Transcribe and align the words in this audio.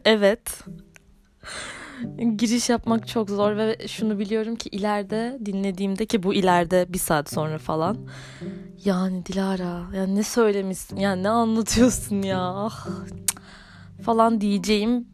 evet. 0.04 0.64
Giriş 2.36 2.68
yapmak 2.68 3.08
çok 3.08 3.30
zor 3.30 3.56
ve 3.56 3.88
şunu 3.88 4.18
biliyorum 4.18 4.56
ki 4.56 4.68
ileride 4.68 5.38
dinlediğimde 5.46 6.06
ki 6.06 6.22
bu 6.22 6.34
ileride 6.34 6.86
bir 6.88 6.98
saat 6.98 7.30
sonra 7.30 7.58
falan. 7.58 7.96
Yani 8.84 9.26
Dilara 9.26 9.96
ya 9.96 10.06
ne 10.06 10.22
söylemişsin 10.22 10.96
ya 10.96 11.16
ne 11.16 11.28
anlatıyorsun 11.28 12.22
ya 12.22 12.40
ah, 12.40 12.86
falan 14.02 14.40
diyeceğim 14.40 15.08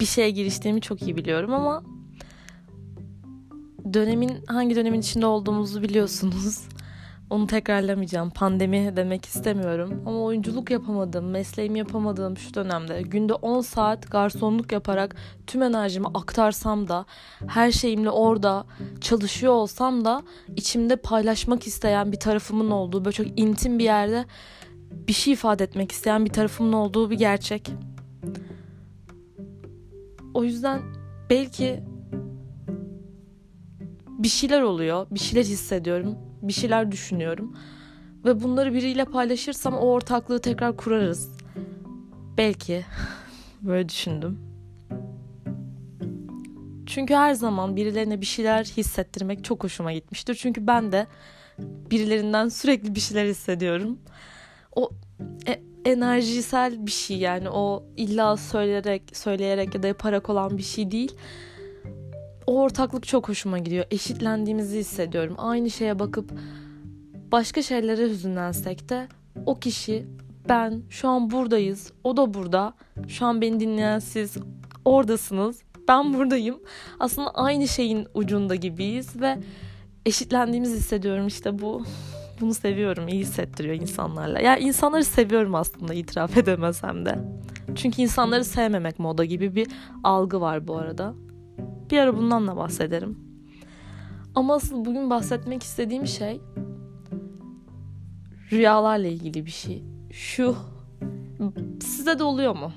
bir 0.00 0.06
şeye 0.06 0.30
giriştiğimi 0.30 0.80
çok 0.80 1.02
iyi 1.02 1.16
biliyorum 1.16 1.54
ama 1.54 1.82
dönemin 3.94 4.44
hangi 4.46 4.76
dönemin 4.76 5.00
içinde 5.00 5.26
olduğumuzu 5.26 5.82
biliyorsunuz. 5.82 6.68
Onu 7.32 7.46
tekrarlamayacağım. 7.46 8.30
Pandemi 8.30 8.92
demek 8.96 9.24
istemiyorum. 9.24 10.02
Ama 10.06 10.18
oyunculuk 10.18 10.70
yapamadım, 10.70 11.30
mesleğimi 11.30 11.78
yapamadığım 11.78 12.36
şu 12.36 12.54
dönemde 12.54 13.02
günde 13.02 13.34
10 13.34 13.60
saat 13.60 14.10
garsonluk 14.10 14.72
yaparak 14.72 15.16
tüm 15.46 15.62
enerjimi 15.62 16.06
aktarsam 16.14 16.88
da 16.88 17.06
her 17.46 17.72
şeyimle 17.72 18.10
orada 18.10 18.64
çalışıyor 19.00 19.52
olsam 19.52 20.04
da 20.04 20.22
içimde 20.56 20.96
paylaşmak 20.96 21.66
isteyen 21.66 22.12
bir 22.12 22.20
tarafımın 22.20 22.70
olduğu 22.70 23.04
böyle 23.04 23.14
çok 23.14 23.40
intim 23.40 23.78
bir 23.78 23.84
yerde 23.84 24.24
bir 25.08 25.12
şey 25.12 25.32
ifade 25.32 25.64
etmek 25.64 25.92
isteyen 25.92 26.24
bir 26.24 26.32
tarafımın 26.32 26.72
olduğu 26.72 27.10
bir 27.10 27.18
gerçek. 27.18 27.70
O 30.34 30.44
yüzden 30.44 30.80
belki 31.30 31.91
bir 34.22 34.28
şeyler 34.28 34.62
oluyor, 34.62 35.06
bir 35.10 35.20
şeyler 35.20 35.44
hissediyorum 35.44 36.18
bir 36.42 36.52
şeyler 36.52 36.92
düşünüyorum. 36.92 37.56
Ve 38.24 38.42
bunları 38.42 38.74
biriyle 38.74 39.04
paylaşırsam 39.04 39.74
o 39.74 39.86
ortaklığı 39.86 40.40
tekrar 40.40 40.76
kurarız. 40.76 41.28
Belki 42.38 42.84
böyle 43.62 43.88
düşündüm. 43.88 44.38
Çünkü 46.86 47.14
her 47.14 47.34
zaman 47.34 47.76
birilerine 47.76 48.20
bir 48.20 48.26
şeyler 48.26 48.64
hissettirmek 48.64 49.44
çok 49.44 49.64
hoşuma 49.64 49.92
gitmiştir. 49.92 50.34
Çünkü 50.34 50.66
ben 50.66 50.92
de 50.92 51.06
birilerinden 51.90 52.48
sürekli 52.48 52.94
bir 52.94 53.00
şeyler 53.00 53.24
hissediyorum. 53.24 53.98
O 54.76 54.90
e, 55.46 55.62
enerjisel 55.84 56.86
bir 56.86 56.90
şey 56.90 57.16
yani 57.16 57.50
o 57.50 57.84
illa 57.96 58.36
söyleyerek 58.36 59.02
söyleyerek 59.16 59.74
ya 59.74 59.82
da 59.82 59.86
yaparak 59.86 60.30
olan 60.30 60.58
bir 60.58 60.62
şey 60.62 60.90
değil 60.90 61.12
o 62.46 62.60
ortaklık 62.60 63.06
çok 63.06 63.28
hoşuma 63.28 63.58
gidiyor. 63.58 63.84
Eşitlendiğimizi 63.90 64.78
hissediyorum. 64.78 65.34
Aynı 65.38 65.70
şeye 65.70 65.98
bakıp 65.98 66.30
başka 67.32 67.62
şeylere 67.62 68.08
hüzünlensek 68.08 68.88
de 68.88 69.08
o 69.46 69.58
kişi 69.58 70.06
ben 70.48 70.82
şu 70.90 71.08
an 71.08 71.30
buradayız. 71.30 71.92
O 72.04 72.16
da 72.16 72.34
burada. 72.34 72.74
Şu 73.08 73.26
an 73.26 73.40
beni 73.40 73.60
dinleyen 73.60 73.98
siz 73.98 74.36
oradasınız. 74.84 75.62
Ben 75.88 76.14
buradayım. 76.14 76.60
Aslında 77.00 77.30
aynı 77.30 77.68
şeyin 77.68 78.06
ucunda 78.14 78.54
gibiyiz 78.54 79.20
ve 79.20 79.38
eşitlendiğimizi 80.06 80.76
hissediyorum 80.76 81.26
işte 81.26 81.58
bu. 81.58 81.84
Bunu 82.40 82.54
seviyorum. 82.54 83.08
iyi 83.08 83.20
hissettiriyor 83.20 83.74
insanlarla. 83.74 84.40
Ya 84.40 84.44
yani 84.44 84.60
insanları 84.60 85.04
seviyorum 85.04 85.54
aslında 85.54 85.94
itiraf 85.94 86.36
edemesem 86.36 87.06
de. 87.06 87.18
Çünkü 87.74 88.02
insanları 88.02 88.44
sevmemek 88.44 88.98
moda 88.98 89.24
gibi 89.24 89.54
bir 89.54 89.68
algı 90.04 90.40
var 90.40 90.68
bu 90.68 90.76
arada. 90.76 91.14
Bir 91.92 91.98
ara 91.98 92.16
bundan 92.16 92.46
da 92.46 92.56
bahsederim. 92.56 93.18
Ama 94.34 94.54
asıl 94.54 94.84
bugün 94.84 95.10
bahsetmek 95.10 95.62
istediğim 95.62 96.06
şey 96.06 96.40
rüyalarla 98.52 99.06
ilgili 99.06 99.46
bir 99.46 99.50
şey. 99.50 99.84
Şu 100.12 100.56
size 101.80 102.18
de 102.18 102.24
oluyor 102.24 102.56
mu? 102.56 102.72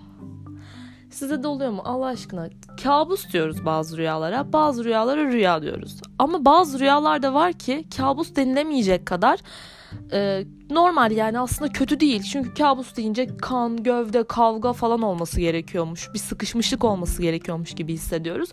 Size 1.09 1.43
de 1.43 1.47
oluyor 1.47 1.71
mu 1.71 1.81
Allah 1.85 2.05
aşkına? 2.05 2.49
Kabus 2.83 3.33
diyoruz 3.33 3.65
bazı 3.65 3.97
rüyalara, 3.97 4.53
bazı 4.53 4.83
rüyalara 4.83 5.23
rüya 5.25 5.61
diyoruz. 5.61 6.01
Ama 6.19 6.45
bazı 6.45 6.79
rüyalar 6.79 7.23
da 7.23 7.33
var 7.33 7.53
ki 7.53 7.85
kabus 7.97 8.35
denilemeyecek 8.35 9.05
kadar 9.05 9.39
e, 10.11 10.43
normal 10.69 11.11
yani 11.11 11.39
aslında 11.39 11.71
kötü 11.71 11.99
değil. 11.99 12.23
Çünkü 12.23 12.53
kabus 12.53 12.95
deyince 12.95 13.37
kan, 13.37 13.83
gövde, 13.83 14.23
kavga 14.23 14.73
falan 14.73 15.01
olması 15.01 15.39
gerekiyormuş. 15.39 16.09
Bir 16.13 16.19
sıkışmışlık 16.19 16.83
olması 16.83 17.21
gerekiyormuş 17.21 17.73
gibi 17.73 17.93
hissediyoruz. 17.93 18.49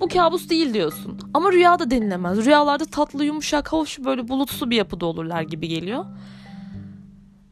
Bu 0.00 0.08
kabus 0.08 0.50
değil 0.50 0.74
diyorsun. 0.74 1.18
Ama 1.34 1.52
rüya 1.52 1.78
da 1.78 1.90
denilemez. 1.90 2.44
Rüyalarda 2.44 2.84
tatlı, 2.84 3.24
yumuşak, 3.24 3.72
hoş 3.72 3.98
böyle 3.98 4.28
bulutsu 4.28 4.70
bir 4.70 4.76
yapıda 4.76 5.06
olurlar 5.06 5.42
gibi 5.42 5.68
geliyor. 5.68 6.04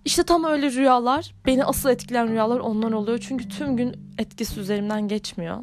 İşte 0.04 0.22
tam 0.22 0.44
öyle 0.44 0.70
rüyalar, 0.70 1.34
beni 1.46 1.64
asıl 1.64 1.90
etkileyen 1.90 2.28
rüyalar 2.28 2.60
onlar 2.60 2.92
oluyor. 2.92 3.18
Çünkü 3.28 3.48
tüm 3.48 3.76
gün 3.76 3.96
etkisi 4.18 4.60
üzerimden 4.60 5.08
geçmiyor. 5.08 5.58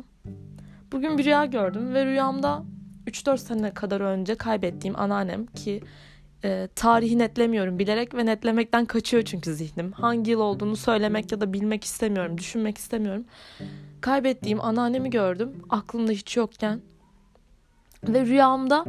Bugün 0.92 1.18
bir 1.18 1.26
rüya 1.26 1.46
gördüm 1.46 1.94
ve 1.94 2.06
rüyamda 2.06 2.64
3-4 3.08 3.38
sene 3.38 3.74
kadar 3.74 4.02
önce 4.02 4.36
kaybettiğim 4.36 5.00
anneannem 5.00 5.46
ki 5.46 5.82
e, 6.44 6.68
tarihi 6.76 7.18
netlemiyorum 7.18 7.80
bilerek 7.80 8.16
ve 8.16 8.26
netlemekten 8.26 8.86
kaçıyor 8.86 9.24
çünkü 9.24 9.54
zihnim. 9.54 9.92
Hangi 9.92 10.32
yıl 10.32 10.40
olduğunu 10.40 10.76
söylemek 10.76 11.32
ya 11.32 11.42
da 11.42 11.54
bilmek 11.54 11.84
istemiyorum, 11.84 12.38
düşünmek 12.38 12.78
istemiyorum. 12.78 13.26
Kaybettiğim 14.02 14.62
anneannemi 14.62 15.10
gördüm 15.10 15.64
aklımda 15.70 16.12
hiç 16.12 16.38
yokken. 16.38 16.82
Ve 18.08 18.26
rüyamda 18.26 18.86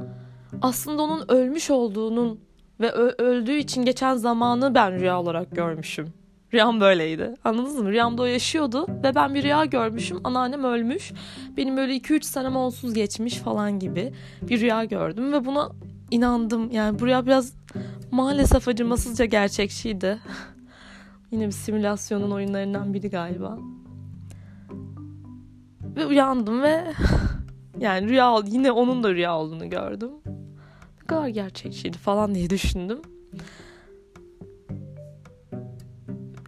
aslında 0.63 1.03
onun 1.03 1.25
ölmüş 1.29 1.71
olduğunun 1.71 2.41
ve 2.81 2.91
öldüğü 3.19 3.57
için 3.57 3.85
geçen 3.85 4.15
zamanı 4.15 4.75
ben 4.75 5.01
rüya 5.01 5.21
olarak 5.21 5.51
görmüşüm. 5.51 6.13
Rüyam 6.55 6.81
böyleydi. 6.81 7.35
Anladınız 7.45 7.79
mı? 7.79 7.91
Rüyamda 7.91 8.23
o 8.23 8.25
yaşıyordu 8.25 8.87
ve 9.05 9.15
ben 9.15 9.35
bir 9.35 9.43
rüya 9.43 9.65
görmüşüm. 9.65 10.21
Anneannem 10.25 10.65
ölmüş. 10.65 11.13
Benim 11.57 11.77
böyle 11.77 11.97
2-3 11.97 12.23
senem 12.23 12.57
onsuz 12.57 12.95
geçmiş 12.95 13.35
falan 13.35 13.79
gibi 13.79 14.13
bir 14.43 14.61
rüya 14.61 14.85
gördüm 14.85 15.33
ve 15.33 15.45
buna 15.45 15.71
inandım. 16.11 16.71
Yani 16.71 16.99
buraya 16.99 17.27
biraz 17.27 17.55
maalesef 18.11 18.69
acımasızca 18.69 19.25
gerçekçiydi. 19.25 20.19
Yine 21.31 21.47
bir 21.47 21.53
simülasyonun 21.53 22.31
oyunlarından 22.31 22.95
biri 22.95 23.11
galiba. 23.11 23.59
Ve 25.97 26.07
uyandım 26.07 26.63
ve 26.63 26.85
yani 27.81 28.09
rüya 28.09 28.37
yine 28.47 28.73
onun 28.73 29.03
da 29.03 29.15
rüya 29.15 29.39
olduğunu 29.39 29.71
gördüm. 29.71 30.11
Ne 31.01 31.07
kadar 31.07 31.29
gerçekçiydi 31.29 31.99
falan 31.99 32.35
diye 32.35 32.51
düşündüm. 32.51 33.03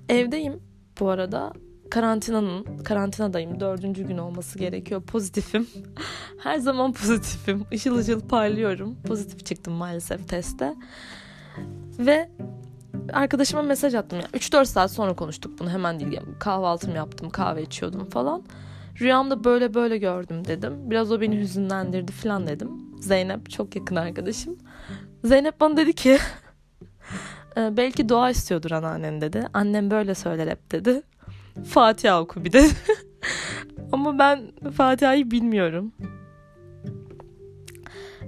Evdeyim 0.09 0.61
bu 1.01 1.09
arada 1.09 1.53
karantinanın 1.93 2.65
karantinadayım. 2.85 3.61
Dördüncü 3.61 4.03
gün 4.03 4.19
olması 4.19 4.59
gerekiyor. 4.59 5.03
Pozitifim. 5.03 5.67
Her 6.39 6.59
zaman 6.59 6.93
pozitifim. 6.93 7.65
Işıl 7.71 7.97
ışıl 7.97 8.21
parlıyorum. 8.21 8.97
Pozitif 9.07 9.47
çıktım 9.47 9.75
maalesef 9.75 10.29
teste. 10.29 10.75
Ve 11.99 12.31
arkadaşıma 13.13 13.63
mesaj 13.63 13.95
attım 13.95 14.21
yani 14.21 14.31
3-4 14.31 14.65
saat 14.65 14.91
sonra 14.91 15.17
konuştuk 15.17 15.59
bunu. 15.61 15.71
Hemen 15.71 16.01
değil 16.01 16.21
kahvaltımı 16.39 16.97
yaptım 16.97 17.31
kahve 17.31 17.63
içiyordum 17.63 18.11
falan. 18.11 18.43
Rüyamda 19.01 19.45
böyle 19.45 19.75
böyle 19.75 19.99
gördüm 19.99 20.45
dedim. 20.45 20.91
Biraz 20.91 21.13
o 21.13 21.21
beni 21.21 21.39
hüzünlendirdi 21.39 22.13
falan 22.13 22.47
dedim. 22.47 22.71
Zeynep 23.01 23.51
çok 23.51 23.77
yakın 23.77 23.97
arkadaşım. 23.97 24.59
Zeynep 25.25 25.61
bana 25.61 25.77
dedi 25.77 25.93
ki 25.93 26.19
ee, 27.57 27.77
belki 27.77 28.09
dua 28.09 28.31
istiyordur 28.31 28.71
anneannen 28.71 29.21
dedi. 29.21 29.49
Annem 29.55 29.91
böyle 29.91 30.15
söyler 30.15 30.49
hep 30.49 30.73
dedi. 30.73 31.03
Fatiha 31.65 32.21
oku 32.21 32.45
bir 32.45 32.53
de. 32.53 32.67
Ama 33.93 34.19
ben 34.19 34.53
Fatiha'yı 34.77 35.31
bilmiyorum. 35.31 35.93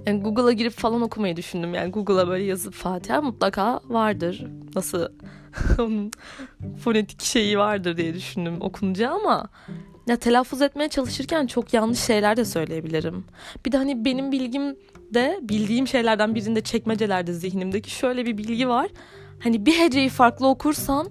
Yani 0.07 0.23
Google'a 0.23 0.53
girip 0.53 0.73
falan 0.73 1.03
okumayı 1.03 1.37
düşündüm. 1.37 1.75
Yani 1.75 1.91
Google'a 1.91 2.29
böyle 2.29 2.45
yazıp 2.45 2.75
Fatiha 2.75 3.23
mutlaka 3.23 3.81
vardır. 3.89 4.47
Nasıl 4.75 5.09
onun 5.79 6.11
fonetik 6.85 7.23
şeyi 7.23 7.59
vardır 7.59 7.97
diye 7.97 8.15
düşündüm 8.15 8.57
okunca 8.61 9.11
ama 9.11 9.49
ya 10.07 10.17
telaffuz 10.17 10.63
etmeye 10.63 10.89
çalışırken 10.89 11.47
çok 11.47 11.75
yanlış 11.75 11.99
şeyler 11.99 12.37
de 12.37 12.45
söyleyebilirim. 12.45 13.25
Bir 13.67 13.73
de 13.73 13.77
hani 13.77 14.05
benim 14.05 14.33
bilgim 14.33 14.77
de 15.15 15.39
bildiğim 15.43 15.87
şeylerden 15.87 16.35
birinde 16.35 16.61
çekmecelerde 16.61 17.33
zihnimdeki 17.33 17.91
şöyle 17.91 18.27
bir 18.27 18.39
bilgi 18.39 18.69
var. 18.69 18.89
Hani 19.43 19.67
bir 19.67 19.79
heceyi 19.79 20.09
farklı 20.09 20.47
okursan 20.47 21.07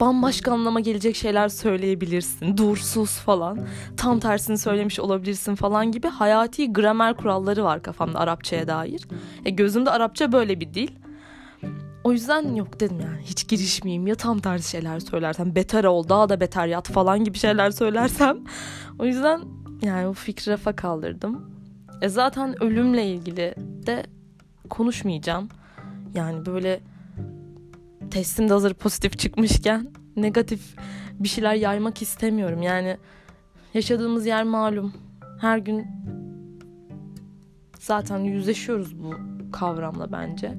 bambaşka 0.00 0.52
anlama 0.52 0.80
gelecek 0.80 1.16
şeyler 1.16 1.48
söyleyebilirsin. 1.48 2.56
Dursuz 2.56 3.10
falan. 3.10 3.58
Tam 3.96 4.20
tersini 4.20 4.58
söylemiş 4.58 5.00
olabilirsin 5.00 5.54
falan 5.54 5.92
gibi 5.92 6.08
hayati 6.08 6.72
gramer 6.72 7.14
kuralları 7.14 7.64
var 7.64 7.82
kafamda 7.82 8.18
Arapçaya 8.18 8.68
dair. 8.68 9.08
E 9.44 9.50
gözümde 9.50 9.90
Arapça 9.90 10.32
böyle 10.32 10.60
bir 10.60 10.74
dil. 10.74 10.88
O 12.04 12.12
yüzden 12.12 12.54
yok 12.54 12.80
dedim 12.80 13.00
yani 13.00 13.22
hiç 13.24 13.48
girişmeyeyim 13.48 14.06
ya 14.06 14.14
tam 14.14 14.38
tersi 14.38 14.70
şeyler 14.70 15.00
söylersem 15.00 15.54
beter 15.54 15.84
ol 15.84 16.08
daha 16.08 16.28
da 16.28 16.40
beter 16.40 16.66
yat 16.66 16.88
falan 16.88 17.24
gibi 17.24 17.38
şeyler 17.38 17.70
söylersem. 17.70 18.38
O 18.98 19.04
yüzden 19.04 19.40
yani 19.82 20.06
o 20.06 20.12
fikri 20.12 20.52
rafa 20.52 20.76
kaldırdım. 20.76 21.50
E 22.02 22.08
zaten 22.08 22.62
ölümle 22.62 23.06
ilgili 23.06 23.54
de 23.86 24.06
konuşmayacağım. 24.70 25.48
Yani 26.14 26.46
böyle 26.46 26.80
testim 28.10 28.48
de 28.48 28.52
hazır 28.52 28.74
pozitif 28.74 29.18
çıkmışken 29.18 29.90
negatif 30.16 30.76
bir 31.12 31.28
şeyler 31.28 31.54
yaymak 31.54 32.02
istemiyorum. 32.02 32.62
Yani 32.62 32.96
Yaşadığımız 33.74 34.26
yer 34.26 34.44
malum. 34.44 34.92
Her 35.40 35.58
gün 35.58 35.86
zaten 37.78 38.18
yüzleşiyoruz 38.18 39.02
bu 39.02 39.14
kavramla 39.52 40.12
bence. 40.12 40.54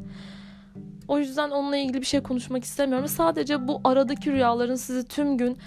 O 1.07 1.19
yüzden 1.19 1.49
onunla 1.49 1.77
ilgili 1.77 2.01
bir 2.01 2.05
şey 2.05 2.23
konuşmak 2.23 2.63
istemiyorum. 2.63 3.07
Sadece 3.07 3.67
bu 3.67 3.81
aradaki 3.83 4.31
rüyaların 4.31 4.75
sizi 4.75 5.07
tüm 5.07 5.37
gün 5.37 5.57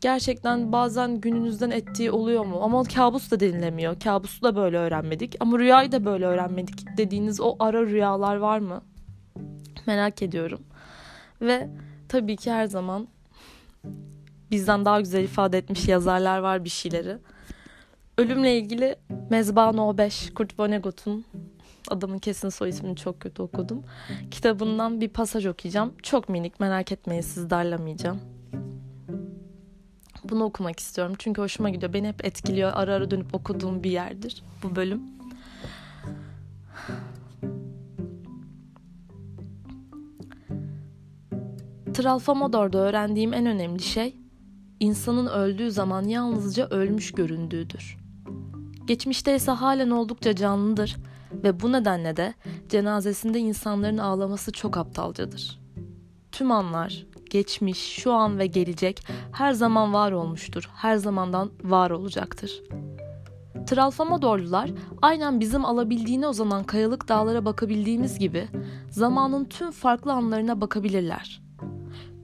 gerçekten 0.00 0.72
bazen 0.72 1.20
gününüzden 1.20 1.70
ettiği 1.70 2.10
oluyor 2.10 2.46
mu? 2.46 2.58
Ama 2.62 2.84
kabus 2.84 3.30
da 3.30 3.40
denilemiyor. 3.40 4.00
Kabusu 4.00 4.42
da 4.42 4.56
böyle 4.56 4.78
öğrenmedik. 4.78 5.36
Ama 5.40 5.58
rüyayı 5.58 5.92
da 5.92 6.04
böyle 6.04 6.26
öğrenmedik 6.26 6.96
dediğiniz 6.96 7.40
o 7.40 7.56
ara 7.58 7.86
rüyalar 7.86 8.36
var 8.36 8.58
mı? 8.58 8.82
Merak 9.86 10.22
ediyorum. 10.22 10.60
Ve 11.40 11.68
tabii 12.08 12.36
ki 12.36 12.52
her 12.52 12.66
zaman 12.66 13.08
bizden 14.50 14.84
daha 14.84 15.00
güzel 15.00 15.24
ifade 15.24 15.58
etmiş 15.58 15.88
yazarlar 15.88 16.38
var 16.38 16.64
bir 16.64 16.70
şeyleri. 16.70 17.18
Ölümle 18.18 18.58
ilgili 18.58 18.96
Mezba 19.30 19.72
No 19.72 19.98
5 19.98 20.34
Kurt 20.34 20.60
Vonnegut'un 20.60 21.24
adamın 21.88 22.18
kesin 22.18 22.48
soy 22.48 22.68
ismini 22.68 22.96
çok 22.96 23.20
kötü 23.20 23.42
okudum. 23.42 23.84
Kitabından 24.30 25.00
bir 25.00 25.08
pasaj 25.08 25.46
okuyacağım. 25.46 25.92
Çok 26.02 26.28
minik 26.28 26.60
merak 26.60 26.92
etmeyin 26.92 27.22
siz 27.22 27.50
darlamayacağım. 27.50 28.20
Bunu 30.24 30.44
okumak 30.44 30.80
istiyorum 30.80 31.14
çünkü 31.18 31.42
hoşuma 31.42 31.70
gidiyor. 31.70 31.92
Beni 31.92 32.08
hep 32.08 32.24
etkiliyor. 32.24 32.72
Ara 32.74 32.94
ara 32.94 33.10
dönüp 33.10 33.34
okuduğum 33.34 33.82
bir 33.82 33.90
yerdir 33.90 34.42
bu 34.62 34.76
bölüm. 34.76 35.02
Tralfamador'da 41.94 42.78
öğrendiğim 42.78 43.34
en 43.34 43.46
önemli 43.46 43.82
şey 43.82 44.16
insanın 44.80 45.26
öldüğü 45.26 45.70
zaman 45.70 46.02
yalnızca 46.02 46.66
ölmüş 46.68 47.12
göründüğüdür. 47.12 47.98
Geçmişte 48.84 49.34
ise 49.36 49.50
halen 49.50 49.90
oldukça 49.90 50.36
canlıdır 50.36 50.96
ve 51.32 51.60
bu 51.60 51.72
nedenle 51.72 52.16
de 52.16 52.34
cenazesinde 52.68 53.38
insanların 53.38 53.98
ağlaması 53.98 54.52
çok 54.52 54.76
aptalcadır. 54.76 55.60
Tüm 56.32 56.52
anlar, 56.52 57.06
geçmiş, 57.30 57.78
şu 57.78 58.12
an 58.12 58.38
ve 58.38 58.46
gelecek 58.46 59.06
her 59.32 59.52
zaman 59.52 59.92
var 59.92 60.12
olmuştur, 60.12 60.70
her 60.74 60.96
zamandan 60.96 61.50
var 61.62 61.90
olacaktır. 61.90 62.62
Tralfamadorlular 63.66 64.70
aynen 65.02 65.40
bizim 65.40 65.64
alabildiğine 65.64 66.28
uzanan 66.28 66.64
kayalık 66.64 67.08
dağlara 67.08 67.44
bakabildiğimiz 67.44 68.18
gibi 68.18 68.48
zamanın 68.90 69.44
tüm 69.44 69.70
farklı 69.70 70.12
anlarına 70.12 70.60
bakabilirler. 70.60 71.49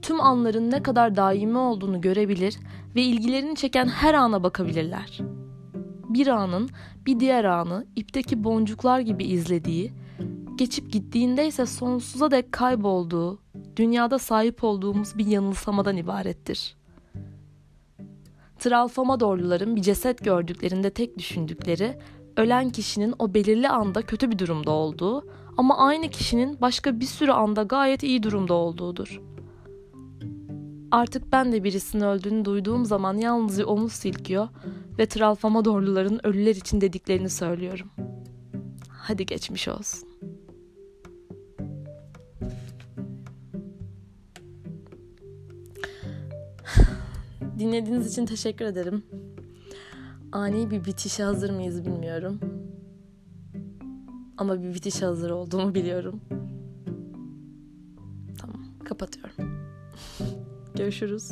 Tüm 0.07 0.21
anların 0.21 0.71
ne 0.71 0.83
kadar 0.83 1.15
daimi 1.15 1.57
olduğunu 1.57 2.01
görebilir 2.01 2.57
ve 2.95 3.01
ilgilerini 3.01 3.55
çeken 3.55 3.87
her 3.87 4.13
ana 4.13 4.43
bakabilirler. 4.43 5.19
Bir 6.09 6.27
anın 6.27 6.69
bir 7.05 7.19
diğer 7.19 7.43
anı 7.43 7.85
ipteki 7.95 8.43
boncuklar 8.43 8.99
gibi 8.99 9.23
izlediği, 9.23 9.93
geçip 10.55 10.91
gittiğinde 10.91 11.47
ise 11.47 11.65
sonsuza 11.65 12.31
dek 12.31 12.51
kaybolduğu, 12.51 13.39
dünyada 13.75 14.19
sahip 14.19 14.63
olduğumuz 14.63 15.17
bir 15.17 15.25
yanılsamadan 15.25 15.97
ibarettir. 15.97 16.77
Tralfamadorluların 18.59 19.75
bir 19.75 19.81
ceset 19.81 20.23
gördüklerinde 20.23 20.89
tek 20.89 21.17
düşündükleri, 21.17 21.97
ölen 22.37 22.69
kişinin 22.69 23.13
o 23.19 23.33
belirli 23.33 23.69
anda 23.69 24.01
kötü 24.01 24.31
bir 24.31 24.39
durumda 24.39 24.71
olduğu 24.71 25.27
ama 25.57 25.77
aynı 25.77 26.09
kişinin 26.09 26.61
başka 26.61 26.99
bir 26.99 27.05
sürü 27.05 27.31
anda 27.31 27.63
gayet 27.63 28.03
iyi 28.03 28.23
durumda 28.23 28.53
olduğudur. 28.53 29.21
Artık 30.91 31.31
ben 31.31 31.51
de 31.51 31.63
birisinin 31.63 32.03
öldüğünü 32.03 32.45
duyduğum 32.45 32.85
zaman 32.85 33.17
yalnızca 33.17 33.65
omuz 33.65 33.93
silkiyor 33.93 34.47
ve 34.99 35.05
Tralfamadorluların 35.05 36.19
ölüler 36.23 36.55
için 36.55 36.81
dediklerini 36.81 37.29
söylüyorum. 37.29 37.87
Hadi 38.89 39.25
geçmiş 39.25 39.67
olsun. 39.67 40.09
Dinlediğiniz 47.59 48.11
için 48.11 48.25
teşekkür 48.25 48.65
ederim. 48.65 49.03
Ani 50.31 50.71
bir 50.71 50.85
bitişe 50.85 51.23
hazır 51.23 51.49
mıyız 51.49 51.85
bilmiyorum. 51.85 52.39
Ama 54.37 54.63
bir 54.63 54.73
bitişe 54.73 55.05
hazır 55.05 55.29
olduğumu 55.29 55.75
biliyorum. 55.75 56.21
Tamam, 58.37 58.65
kapatıyorum. 58.85 59.57
Görüşürüz. 60.75 61.31